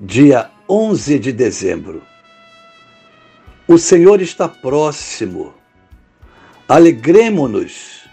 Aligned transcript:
dia 0.00 0.48
11 0.68 1.18
de 1.18 1.32
dezembro. 1.32 2.02
O 3.66 3.76
Senhor 3.78 4.22
está 4.22 4.48
próximo. 4.48 5.52
Alegremo-nos, 6.68 8.08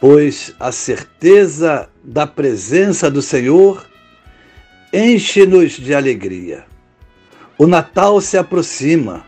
pois 0.00 0.54
a 0.58 0.72
certeza 0.72 1.88
da 2.02 2.26
presença 2.26 3.08
do 3.08 3.22
Senhor 3.22 3.86
enche-nos 4.92 5.72
de 5.72 5.94
alegria. 5.94 6.66
O 7.56 7.66
Natal 7.66 8.20
se 8.20 8.36
aproxima. 8.36 9.24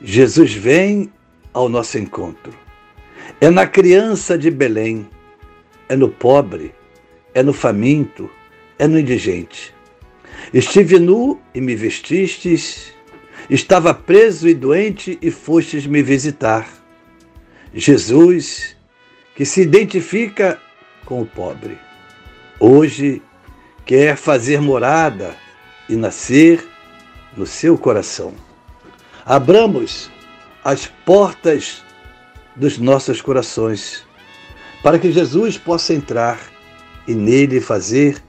Jesus 0.00 0.52
vem 0.52 1.12
ao 1.52 1.68
nosso 1.68 1.96
encontro. 1.96 2.52
É 3.40 3.50
na 3.50 3.66
criança 3.66 4.36
de 4.36 4.50
Belém, 4.50 5.08
é 5.88 5.94
no 5.94 6.08
pobre, 6.08 6.74
é 7.34 7.42
no 7.42 7.52
faminto, 7.52 8.28
é 8.78 8.88
no 8.88 8.98
indigente. 8.98 9.72
Estive 10.52 10.98
nu 10.98 11.40
e 11.54 11.60
me 11.60 11.74
vestistes, 11.74 12.92
estava 13.48 13.94
preso 13.94 14.48
e 14.48 14.54
doente 14.54 15.18
e 15.20 15.30
fostes 15.30 15.86
me 15.86 16.02
visitar. 16.02 16.68
Jesus, 17.74 18.76
que 19.34 19.44
se 19.44 19.62
identifica 19.62 20.60
com 21.04 21.22
o 21.22 21.26
pobre, 21.26 21.78
hoje 22.60 23.22
quer 23.84 24.16
fazer 24.16 24.60
morada 24.60 25.34
e 25.88 25.96
nascer 25.96 26.64
no 27.36 27.46
seu 27.46 27.78
coração. 27.78 28.34
Abramos 29.24 30.10
as 30.64 30.86
portas 30.86 31.82
dos 32.54 32.78
nossos 32.78 33.20
corações 33.20 34.04
para 34.82 34.98
que 34.98 35.10
Jesus 35.12 35.56
possa 35.56 35.94
entrar 35.94 36.40
e 37.06 37.14
nele 37.14 37.60
fazer 37.60 38.22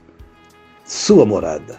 sua 0.84 1.24
morada. 1.24 1.78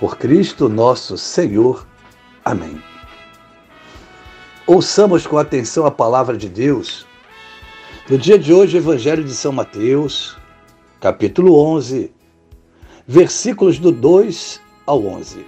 por 0.00 0.16
Cristo 0.16 0.66
nosso 0.66 1.18
Senhor. 1.18 1.86
Amém. 2.42 2.82
Ouçamos 4.66 5.26
com 5.26 5.36
atenção 5.36 5.84
a 5.84 5.90
palavra 5.90 6.38
de 6.38 6.48
Deus. 6.48 7.06
No 8.08 8.16
dia 8.16 8.38
de 8.38 8.50
hoje, 8.50 8.78
o 8.78 8.80
Evangelho 8.80 9.22
de 9.22 9.34
São 9.34 9.52
Mateus, 9.52 10.38
capítulo 10.98 11.54
11, 11.54 12.10
versículos 13.06 13.78
do 13.78 13.92
2 13.92 14.58
ao 14.86 15.04
11. 15.04 15.44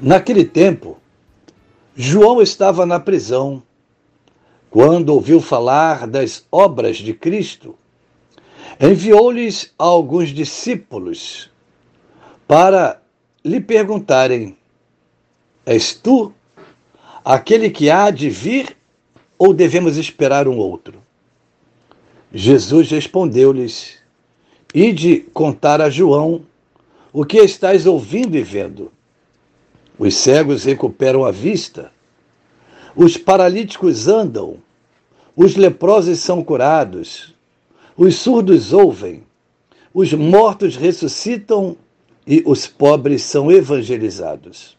Naquele 0.00 0.46
tempo, 0.46 0.96
João 1.94 2.40
estava 2.40 2.86
na 2.86 2.98
prisão 2.98 3.62
quando 4.70 5.10
ouviu 5.10 5.38
falar 5.38 6.06
das 6.06 6.46
obras 6.50 6.96
de 6.96 7.12
Cristo. 7.12 7.74
Enviou-lhes 8.80 9.74
alguns 9.78 10.30
discípulos 10.30 11.52
para 12.46 13.00
lhe 13.44 13.60
perguntarem: 13.60 14.56
És 15.64 15.94
tu 15.94 16.32
aquele 17.24 17.70
que 17.70 17.90
há 17.90 18.10
de 18.10 18.28
vir 18.28 18.76
ou 19.38 19.54
devemos 19.54 19.96
esperar 19.96 20.46
um 20.48 20.58
outro? 20.58 21.02
Jesus 22.32 22.90
respondeu-lhes: 22.90 23.98
Ide 24.74 25.20
contar 25.32 25.80
a 25.80 25.88
João 25.88 26.42
o 27.12 27.24
que 27.24 27.38
estás 27.38 27.86
ouvindo 27.86 28.36
e 28.36 28.42
vendo. 28.42 28.90
Os 29.96 30.16
cegos 30.16 30.64
recuperam 30.64 31.24
a 31.24 31.30
vista, 31.30 31.92
os 32.96 33.16
paralíticos 33.16 34.08
andam, 34.08 34.56
os 35.36 35.54
leprosos 35.54 36.18
são 36.18 36.42
curados, 36.42 37.32
os 37.96 38.16
surdos 38.16 38.72
ouvem, 38.72 39.22
os 39.92 40.12
mortos 40.12 40.74
ressuscitam 40.74 41.76
e 42.26 42.42
os 42.46 42.66
pobres 42.66 43.22
são 43.22 43.50
evangelizados. 43.50 44.76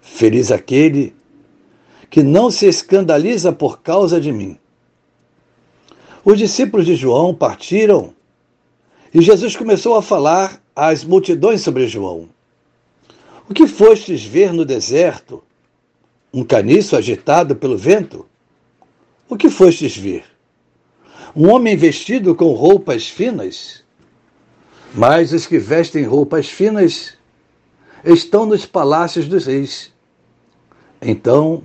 Feliz 0.00 0.50
aquele 0.50 1.14
que 2.08 2.22
não 2.22 2.50
se 2.50 2.66
escandaliza 2.66 3.52
por 3.52 3.80
causa 3.80 4.20
de 4.20 4.32
mim. 4.32 4.58
Os 6.24 6.36
discípulos 6.36 6.84
de 6.84 6.96
João 6.96 7.34
partiram 7.34 8.12
e 9.12 9.20
Jesus 9.20 9.56
começou 9.56 9.96
a 9.96 10.02
falar 10.02 10.62
às 10.74 11.04
multidões 11.04 11.62
sobre 11.62 11.88
João. 11.88 12.28
O 13.48 13.54
que 13.54 13.66
fostes 13.66 14.24
ver 14.24 14.52
no 14.52 14.64
deserto? 14.64 15.42
Um 16.32 16.44
caniço 16.44 16.96
agitado 16.96 17.56
pelo 17.56 17.76
vento? 17.76 18.24
O 19.28 19.36
que 19.36 19.50
fostes 19.50 19.96
ver? 19.96 20.24
Um 21.34 21.50
homem 21.50 21.76
vestido 21.76 22.34
com 22.36 22.52
roupas 22.52 23.08
finas? 23.08 23.82
Mas 24.94 25.32
os 25.32 25.46
que 25.46 25.58
vestem 25.58 26.04
roupas 26.04 26.48
finas 26.48 27.16
estão 28.04 28.44
nos 28.44 28.66
palácios 28.66 29.28
dos 29.28 29.46
reis. 29.46 29.92
Então, 31.00 31.64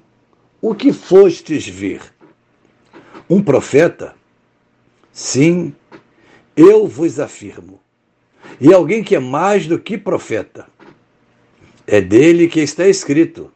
o 0.62 0.76
que 0.76 0.94
fostes 0.94 1.68
ver? 1.68 2.02
Um 3.30 3.42
profeta? 3.42 4.16
Sim, 5.12 5.74
eu 6.56 6.88
vos 6.88 7.20
afirmo. 7.20 7.80
E 8.62 8.72
alguém 8.74 9.04
que 9.04 9.16
é 9.16 9.20
mais 9.20 9.66
do 9.66 9.80
que 9.80 9.98
profeta. 9.98 10.68
É 11.88 12.02
dele 12.02 12.48
que 12.48 12.60
está 12.60 12.88
escrito: 12.88 13.52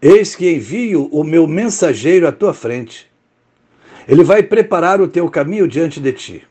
Eis 0.00 0.34
que 0.34 0.50
envio 0.52 1.06
o 1.10 1.24
meu 1.24 1.46
mensageiro 1.46 2.28
à 2.28 2.32
tua 2.32 2.52
frente. 2.52 3.10
Ele 4.06 4.22
vai 4.22 4.42
preparar 4.42 5.00
o 5.00 5.08
teu 5.08 5.28
caminho 5.30 5.66
diante 5.66 5.98
de 5.98 6.12
ti. 6.12 6.46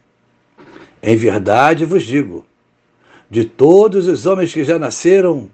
Em 1.02 1.16
verdade 1.16 1.86
vos 1.86 2.04
digo: 2.04 2.46
de 3.30 3.46
todos 3.46 4.08
os 4.08 4.26
homens 4.26 4.54
que 4.54 4.64
já 4.64 4.80
nasceram, 4.80 5.50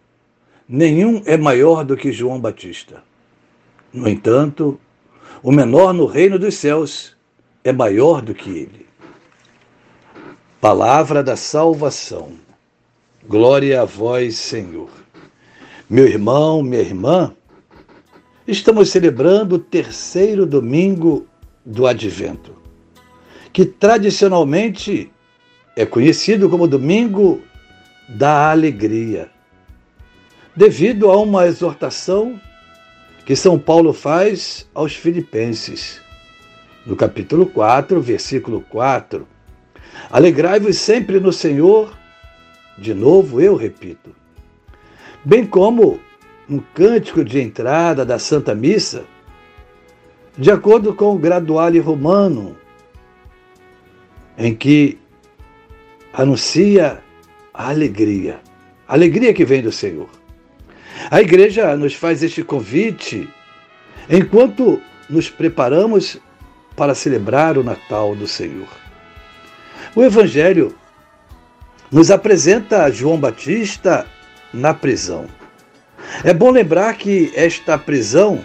nenhum 0.67 1.21
é 1.25 1.37
maior 1.37 1.83
do 1.83 1.97
que 1.97 2.11
João 2.11 2.39
Batista. 2.39 3.03
No 3.93 4.07
entanto, 4.07 4.79
o 5.43 5.51
menor 5.51 5.93
no 5.93 6.05
reino 6.05 6.37
dos 6.37 6.55
céus 6.55 7.15
é 7.63 7.71
maior 7.71 8.21
do 8.21 8.33
que 8.33 8.49
ele. 8.49 8.85
Palavra 10.59 11.23
da 11.23 11.35
salvação. 11.35 12.33
Glória 13.27 13.81
a 13.81 13.85
vós, 13.85 14.35
Senhor. 14.35 14.89
Meu 15.89 16.05
irmão, 16.05 16.61
minha 16.61 16.81
irmã, 16.81 17.35
estamos 18.47 18.89
celebrando 18.89 19.55
o 19.55 19.59
terceiro 19.59 20.45
domingo 20.45 21.27
do 21.65 21.85
Advento, 21.85 22.55
que 23.51 23.65
tradicionalmente 23.65 25.11
é 25.81 25.85
conhecido 25.85 26.47
como 26.47 26.67
domingo 26.67 27.41
da 28.07 28.51
alegria, 28.51 29.31
devido 30.55 31.09
a 31.09 31.17
uma 31.17 31.47
exortação 31.47 32.39
que 33.25 33.35
São 33.35 33.57
Paulo 33.57 33.91
faz 33.91 34.69
aos 34.75 34.93
Filipenses, 34.93 35.99
no 36.85 36.95
capítulo 36.95 37.47
4, 37.47 37.99
versículo 37.99 38.63
4. 38.69 39.27
Alegrai-vos 40.11 40.77
sempre 40.77 41.19
no 41.19 41.33
Senhor, 41.33 41.97
de 42.77 42.93
novo 42.93 43.41
eu 43.41 43.55
repito. 43.55 44.15
Bem 45.25 45.47
como 45.47 45.99
no 46.47 46.61
cântico 46.75 47.25
de 47.25 47.41
entrada 47.41 48.05
da 48.05 48.19
Santa 48.19 48.53
Missa, 48.53 49.03
de 50.37 50.51
acordo 50.51 50.93
com 50.93 51.15
o 51.15 51.17
Graduale 51.17 51.79
Romano, 51.79 52.55
em 54.37 54.53
que 54.53 55.00
anuncia 56.13 57.01
a 57.53 57.69
alegria, 57.69 58.39
a 58.87 58.93
alegria 58.93 59.33
que 59.33 59.45
vem 59.45 59.61
do 59.61 59.71
Senhor. 59.71 60.09
A 61.09 61.21
igreja 61.21 61.75
nos 61.75 61.93
faz 61.93 62.21
este 62.21 62.43
convite 62.43 63.27
enquanto 64.09 64.81
nos 65.09 65.29
preparamos 65.29 66.19
para 66.75 66.95
celebrar 66.95 67.57
o 67.57 67.63
Natal 67.63 68.15
do 68.15 68.27
Senhor. 68.27 68.67
O 69.95 70.03
Evangelho 70.03 70.75
nos 71.91 72.11
apresenta 72.11 72.89
João 72.91 73.19
Batista 73.19 74.05
na 74.53 74.73
prisão. 74.73 75.27
É 76.23 76.33
bom 76.33 76.49
lembrar 76.49 76.95
que 76.95 77.31
esta 77.35 77.77
prisão 77.77 78.43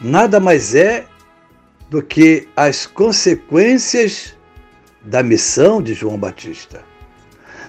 nada 0.00 0.40
mais 0.40 0.74
é 0.74 1.04
do 1.90 2.02
que 2.02 2.48
as 2.56 2.86
consequências 2.86 4.36
da 5.04 5.22
missão 5.22 5.82
de 5.82 5.94
João 5.94 6.18
Batista. 6.18 6.84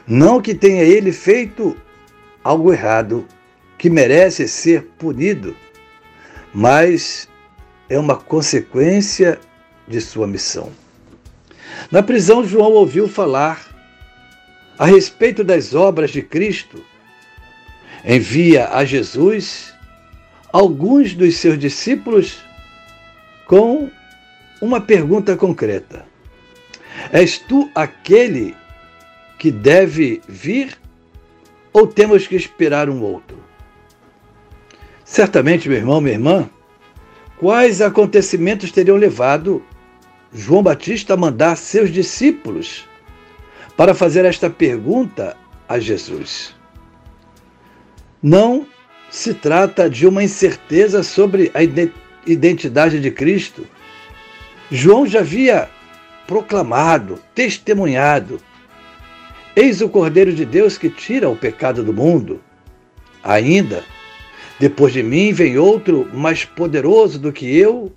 Não 0.08 0.42
que 0.42 0.54
tenha 0.54 0.84
ele 0.84 1.12
feito 1.12 1.76
algo 2.44 2.74
errado, 2.74 3.26
que 3.78 3.90
merece 3.90 4.48
ser 4.48 4.84
punido, 4.98 5.56
mas 6.54 7.28
é 7.90 7.98
uma 7.98 8.16
consequência 8.16 9.40
de 9.88 10.00
sua 10.00 10.28
missão. 10.28 10.72
Na 11.92 12.04
prisão, 12.04 12.46
João 12.46 12.72
ouviu 12.72 13.08
falar 13.08 13.68
a 14.78 14.86
respeito 14.86 15.44
das 15.44 15.74
obras 15.74 16.12
de 16.12 16.22
Cristo. 16.22 16.84
Envia 18.06 18.70
a 18.70 18.84
Jesus 18.84 19.74
alguns 20.52 21.14
dos 21.14 21.38
seus 21.38 21.58
discípulos 21.58 22.44
com 23.48 23.90
uma 24.62 24.82
pergunta 24.82 25.36
concreta: 25.36 26.06
És 27.12 27.38
tu 27.38 27.70
aquele 27.74 28.56
que 29.38 29.52
deve 29.52 30.22
vir 30.28 30.78
ou 31.72 31.88
temos 31.88 32.28
que 32.28 32.36
esperar 32.36 32.90
um 32.90 33.02
outro? 33.02 33.38
Certamente, 35.04 35.68
meu 35.68 35.78
irmão, 35.78 36.02
minha 36.02 36.16
irmã, 36.16 36.50
quais 37.38 37.82
acontecimentos 37.82 38.72
teriam 38.72 38.98
levado 38.98 39.64
João 40.34 40.64
Batista 40.64 41.14
a 41.14 41.18
mandar 41.18 41.56
seus 41.58 41.92
discípulos 41.92 42.88
para 43.76 43.94
fazer 43.94 44.26
esta 44.26 44.50
pergunta 44.50 45.36
a 45.68 45.80
Jesus? 45.80 46.56
Não 48.22 48.66
se 49.14 49.34
trata 49.34 49.88
de 49.88 50.08
uma 50.08 50.24
incerteza 50.24 51.04
sobre 51.04 51.52
a 51.54 51.62
identidade 52.26 53.00
de 53.00 53.12
Cristo. 53.12 53.68
João 54.72 55.06
já 55.06 55.20
havia 55.20 55.70
proclamado, 56.28 57.20
testemunhado: 57.36 58.40
Eis 59.56 59.82
o 59.82 59.90
Cordeiro 59.90 60.34
de 60.34 60.46
Deus 60.46 60.78
que 60.78 60.90
tira 60.90 61.30
o 61.30 61.36
pecado 61.36 61.84
do 61.84 61.94
mundo. 61.94 62.42
Ainda, 63.24 63.84
depois 64.60 64.94
de 64.94 65.02
mim 65.04 65.32
vem 65.32 65.58
outro 65.58 66.10
mais 66.14 66.46
poderoso 66.46 67.20
do 67.20 67.32
que 67.32 67.58
eu, 67.58 67.92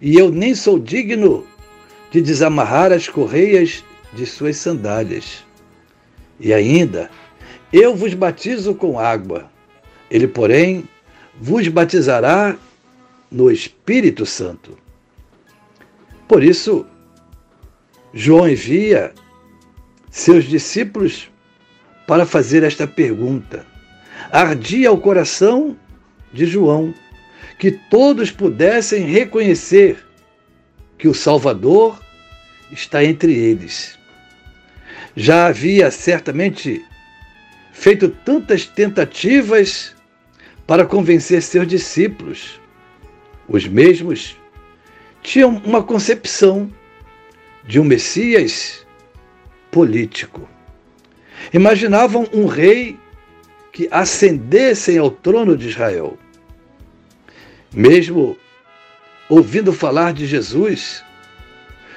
e 0.00 0.16
eu 0.16 0.30
nem 0.30 0.54
sou 0.54 0.78
digno 0.78 1.46
de 2.10 2.20
desamarrar 2.20 2.92
as 2.92 3.08
correias 3.08 3.84
de 4.12 4.26
suas 4.26 4.56
sandálias. 4.56 5.44
E 6.38 6.52
ainda, 6.52 7.10
eu 7.72 7.94
vos 7.94 8.14
batizo 8.14 8.74
com 8.74 8.98
água, 8.98 9.50
ele, 10.10 10.26
porém, 10.26 10.88
vos 11.40 11.68
batizará 11.68 12.56
no 13.30 13.50
Espírito 13.50 14.26
Santo. 14.26 14.76
Por 16.26 16.42
isso, 16.42 16.84
João 18.12 18.48
envia 18.48 19.12
seus 20.10 20.44
discípulos 20.44 21.30
para 22.06 22.26
fazer 22.26 22.62
esta 22.62 22.86
pergunta. 22.86 23.64
Ardia 24.32 24.90
o 24.90 24.98
coração 24.98 25.76
de 26.32 26.44
João 26.44 26.92
que 27.58 27.70
todos 27.70 28.30
pudessem 28.30 29.04
reconhecer 29.04 30.04
que 30.98 31.06
o 31.06 31.14
Salvador 31.14 32.00
está 32.72 33.04
entre 33.04 33.32
eles. 33.32 33.98
Já 35.14 35.46
havia 35.46 35.90
certamente 35.90 36.84
feito 37.72 38.08
tantas 38.08 38.66
tentativas 38.66 39.94
para 40.66 40.84
convencer 40.84 41.42
seus 41.42 41.66
discípulos. 41.66 42.60
Os 43.48 43.66
mesmos 43.66 44.36
tinham 45.22 45.60
uma 45.64 45.82
concepção 45.82 46.70
de 47.64 47.80
um 47.80 47.84
Messias 47.84 48.86
político. 49.70 50.48
Imaginavam 51.52 52.28
um 52.32 52.46
rei 52.46 52.98
que 53.72 53.88
ascendesse 53.90 54.98
ao 54.98 55.10
trono 55.10 55.56
de 55.56 55.68
Israel. 55.68 56.18
Mesmo 57.72 58.36
ouvindo 59.28 59.72
falar 59.72 60.12
de 60.12 60.26
Jesus, 60.26 61.04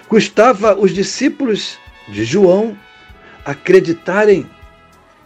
custava 0.08 0.78
os 0.80 0.94
discípulos 0.94 1.80
de 2.08 2.24
João 2.24 2.78
acreditarem 3.44 4.50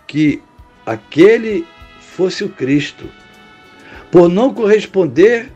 que 0.07 0.41
aquele 0.85 1.65
fosse 1.99 2.43
o 2.43 2.49
Cristo, 2.49 3.09
por 4.09 4.29
não 4.29 4.53
corresponder 4.53 5.51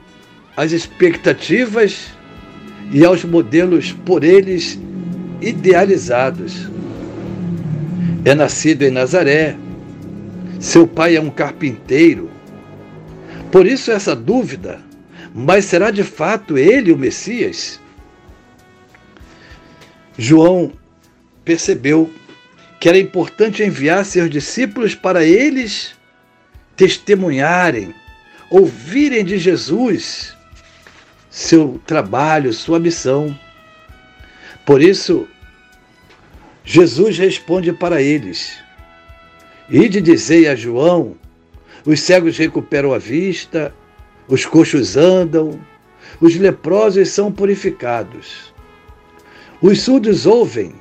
às 0.55 0.73
expectativas 0.73 2.11
e 2.91 3.05
aos 3.05 3.23
modelos 3.23 3.91
por 3.91 4.23
eles 4.23 4.79
idealizados. 5.41 6.69
É 8.23 8.35
nascido 8.35 8.83
em 8.83 8.91
Nazaré, 8.91 9.55
seu 10.59 10.85
pai 10.85 11.15
é 11.15 11.21
um 11.21 11.29
carpinteiro. 11.29 12.29
Por 13.51 13.65
isso 13.65 13.91
essa 13.91 14.15
dúvida, 14.15 14.79
mas 15.33 15.65
será 15.65 15.89
de 15.89 16.03
fato 16.03 16.57
ele 16.57 16.91
o 16.91 16.97
Messias? 16.97 17.79
João 20.17 20.73
percebeu 21.43 22.11
que 22.79 22.89
era 22.89 22.97
importante 22.97 23.63
enviar 23.63 24.05
seus 24.05 24.29
discípulos 24.29 24.93
para 24.93 25.23
eles 25.25 25.93
testemunharem, 26.75 27.93
ouvirem 28.49 29.23
de 29.23 29.37
Jesus 29.37 30.35
seu 31.31 31.81
trabalho, 31.87 32.53
sua 32.53 32.77
missão. 32.77 33.35
Por 34.65 34.81
isso, 34.81 35.27
Jesus 36.63 37.17
responde 37.17 37.71
para 37.71 38.01
eles: 38.01 38.57
Ide 39.69 40.01
dizei 40.01 40.47
a 40.47 40.55
João: 40.55 41.15
os 41.85 42.01
cegos 42.01 42.37
recuperam 42.37 42.93
a 42.93 42.99
vista, 42.99 43.73
os 44.27 44.45
coxos 44.45 44.97
andam, 44.97 45.59
os 46.19 46.35
leprosos 46.35 47.09
são 47.09 47.31
purificados. 47.31 48.53
Os 49.61 49.81
surdos 49.81 50.25
ouvem, 50.25 50.73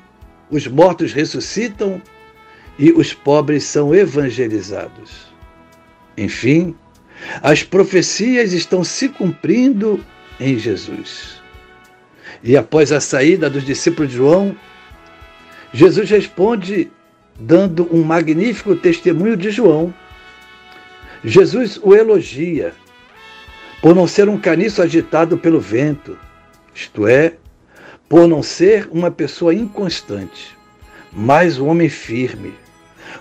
os 0.50 0.66
mortos 0.66 1.12
ressuscitam 1.12 2.02
e 2.78 2.90
os 2.92 3.14
pobres 3.14 3.64
são 3.64 3.94
evangelizados. 3.94 5.30
Enfim, 6.16 6.74
as 7.42 7.62
profecias 7.62 8.52
estão 8.52 8.82
se 8.82 9.08
cumprindo 9.10 10.04
em 10.40 10.58
Jesus. 10.58 11.40
E 12.42 12.56
após 12.56 12.90
a 12.90 13.00
saída 13.00 13.50
dos 13.50 13.64
discípulos 13.64 14.10
de 14.10 14.16
João, 14.16 14.56
Jesus 15.72 16.08
responde 16.10 16.90
dando 17.38 17.88
um 17.94 18.02
magnífico 18.02 18.74
testemunho 18.74 19.36
de 19.36 19.50
João. 19.50 19.94
Jesus 21.22 21.78
o 21.82 21.94
elogia 21.94 22.72
por 23.80 23.94
não 23.94 24.06
ser 24.06 24.28
um 24.28 24.38
caniço 24.38 24.82
agitado 24.82 25.38
pelo 25.38 25.58
vento, 25.58 26.18
isto 26.74 27.06
é, 27.06 27.34
por 28.08 28.28
não 28.28 28.42
ser 28.42 28.88
uma 28.90 29.10
pessoa 29.10 29.54
inconstante, 29.54 30.56
mas 31.12 31.58
um 31.58 31.68
homem 31.68 31.88
firme, 31.88 32.54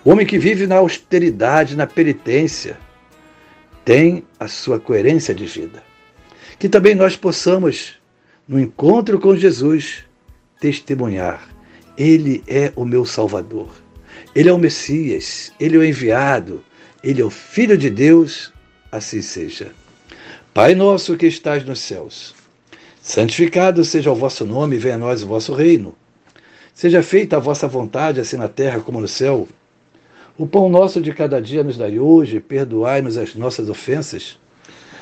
o 0.03 0.11
homem 0.11 0.25
que 0.25 0.38
vive 0.38 0.67
na 0.67 0.75
austeridade, 0.75 1.77
na 1.77 1.88
penitência, 1.88 2.77
tem 3.85 4.23
a 4.39 4.47
sua 4.47 4.79
coerência 4.79 5.33
de 5.33 5.45
vida. 5.45 5.81
Que 6.59 6.67
também 6.67 6.93
nós 6.93 7.15
possamos, 7.15 7.93
no 8.45 8.59
encontro 8.59 9.17
com 9.17 9.35
Jesus, 9.35 10.03
testemunhar: 10.59 11.49
Ele 11.97 12.43
é 12.45 12.73
o 12.75 12.83
meu 12.83 13.05
Salvador, 13.05 13.69
Ele 14.35 14.49
é 14.49 14.53
o 14.53 14.57
Messias, 14.57 15.53
ele 15.59 15.77
é 15.77 15.79
o 15.79 15.83
enviado, 15.83 16.61
ele 17.01 17.21
é 17.21 17.25
o 17.25 17.29
Filho 17.29 17.77
de 17.77 17.89
Deus, 17.89 18.51
assim 18.91 19.21
seja. 19.21 19.71
Pai 20.53 20.75
nosso 20.75 21.15
que 21.15 21.27
estás 21.27 21.63
nos 21.63 21.79
céus, 21.79 22.35
santificado 23.01 23.85
seja 23.85 24.11
o 24.11 24.15
vosso 24.15 24.45
nome, 24.45 24.77
venha 24.77 24.95
a 24.95 24.97
nós 24.97 25.23
o 25.23 25.27
vosso 25.27 25.53
reino. 25.53 25.95
Seja 26.73 27.01
feita 27.01 27.37
a 27.37 27.39
vossa 27.39 27.67
vontade, 27.67 28.19
assim 28.19 28.37
na 28.37 28.47
terra 28.47 28.79
como 28.79 28.99
no 28.99 29.07
céu. 29.07 29.47
O 30.37 30.47
pão 30.47 30.69
nosso 30.69 31.01
de 31.01 31.13
cada 31.13 31.41
dia 31.41 31.63
nos 31.63 31.77
dai 31.77 31.99
hoje, 31.99 32.39
perdoai-nos 32.39 33.17
as 33.17 33.35
nossas 33.35 33.69
ofensas, 33.69 34.39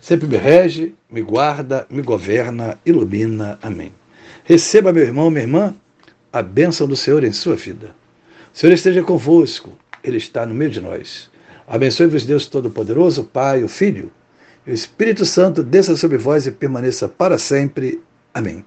sempre 0.00 0.26
me 0.26 0.36
rege, 0.36 0.94
me 1.10 1.22
guarda, 1.22 1.86
me 1.90 2.02
governa, 2.02 2.78
ilumina. 2.84 3.58
Amém. 3.62 3.92
Receba, 4.44 4.92
meu 4.92 5.02
irmão, 5.02 5.30
minha 5.30 5.42
irmã, 5.42 5.74
a 6.32 6.42
bênção 6.42 6.86
do 6.86 6.96
Senhor 6.96 7.24
em 7.24 7.32
sua 7.32 7.56
vida. 7.56 7.94
O 8.54 8.58
Senhor 8.58 8.72
esteja 8.72 9.02
convosco, 9.02 9.72
Ele 10.02 10.18
está 10.18 10.46
no 10.46 10.54
meio 10.54 10.70
de 10.70 10.80
nós. 10.80 11.30
Abençoe-vos, 11.66 12.24
Deus 12.24 12.46
Todo-Poderoso, 12.46 13.24
Pai, 13.24 13.64
o 13.64 13.68
Filho, 13.68 14.12
e 14.66 14.70
o 14.70 14.74
Espírito 14.74 15.24
Santo 15.24 15.62
desça 15.62 15.96
sobre 15.96 16.16
vós 16.18 16.46
e 16.46 16.52
permaneça 16.52 17.08
para 17.08 17.38
sempre. 17.38 18.00
Amém. 18.32 18.64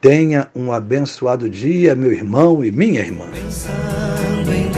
Tenha 0.00 0.48
um 0.54 0.72
abençoado 0.72 1.48
dia, 1.48 1.94
meu 1.94 2.12
irmão 2.12 2.64
e 2.64 2.70
minha 2.70 3.00
irmã. 3.00 3.30
Pensando 3.32 4.52
em 4.52 4.70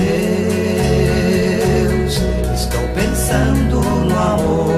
Deus, 1.92 2.22
estou 2.54 2.80
pensando 2.94 3.80
no 3.80 4.16
amor. 4.16 4.77